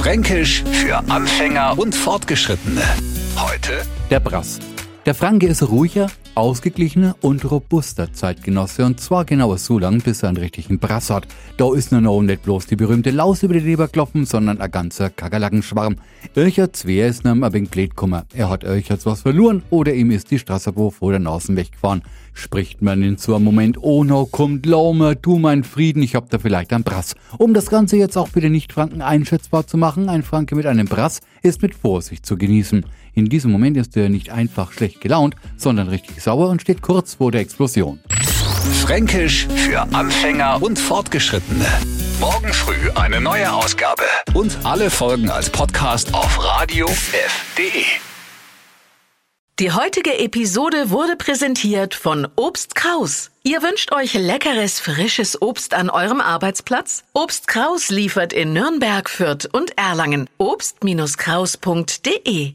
[0.00, 2.80] Fränkisch für Anfänger und Fortgeschrittene.
[3.36, 4.58] Heute Der Brass.
[5.04, 10.30] Der Franke ist ruhiger, ausgeglichener und robuster Zeitgenosse und zwar genau so lang, bis er
[10.30, 11.26] einen richtigen Brass hat.
[11.56, 14.70] Da ist nur noch nicht bloß die berühmte Laus über die Leber klopfen, sondern ein
[14.70, 15.96] ganzer Kakerlakenschwarm.
[16.34, 18.24] Ircher Zwer ist nem ein wenig kummer.
[18.34, 22.02] Er hat Ircherts was verloren oder ihm ist die Strasserbo vor der Nase weggefahren.
[22.32, 26.30] Spricht man in so einem Moment, oh no, kommt Laumer, du mein Frieden, ich hab
[26.30, 27.14] da vielleicht einen Brass.
[27.38, 30.86] Um das Ganze jetzt auch für den Nicht-Franken einschätzbar zu machen, ein Franke mit einem
[30.86, 32.86] Brass ist mit Vorsicht zu genießen.
[33.12, 35.88] In diesem Moment ist er nicht einfach schlecht gelaunt, sondern
[36.20, 37.98] richtig sauer und steht kurz vor der Explosion.
[38.82, 41.66] Fränkisch für Anfänger und Fortgeschrittene.
[42.20, 44.04] Morgen früh eine neue Ausgabe.
[44.34, 47.84] Und alle Folgen als Podcast auf radiof.de.
[49.58, 53.30] Die heutige Episode wurde präsentiert von Obst Kraus.
[53.42, 57.04] Ihr wünscht euch leckeres, frisches Obst an eurem Arbeitsplatz?
[57.12, 60.30] Obst Kraus liefert in Nürnberg, Fürth und Erlangen.
[60.38, 62.54] Obst-Kraus.de